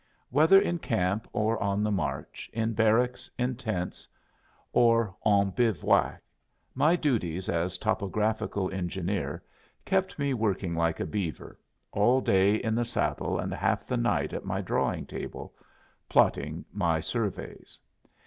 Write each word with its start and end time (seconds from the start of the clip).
Whether 0.31 0.59
in 0.59 0.79
camp 0.79 1.27
or 1.31 1.61
on 1.61 1.83
the 1.83 1.91
march, 1.91 2.49
in 2.53 2.73
barracks, 2.73 3.29
in 3.37 3.55
tents, 3.55 4.07
or 4.73 5.15
en 5.23 5.51
bivouac, 5.51 6.23
my 6.73 6.95
duties 6.95 7.47
as 7.47 7.77
topographical 7.77 8.71
engineer 8.71 9.43
kept 9.85 10.17
me 10.17 10.33
working 10.33 10.73
like 10.73 10.99
a 10.99 11.05
beaver 11.05 11.59
all 11.91 12.19
day 12.19 12.55
in 12.55 12.73
the 12.73 12.83
saddle 12.83 13.37
and 13.37 13.53
half 13.53 13.85
the 13.85 13.95
night 13.95 14.33
at 14.33 14.43
my 14.43 14.59
drawing 14.59 15.05
table, 15.05 15.53
platting 16.09 16.65
my 16.73 16.99
surveys. 16.99 17.77